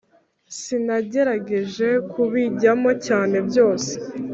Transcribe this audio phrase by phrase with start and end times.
[0.59, 3.91] sinagerageje kubijyamo cyane byose